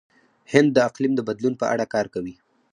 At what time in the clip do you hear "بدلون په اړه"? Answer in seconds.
1.27-1.85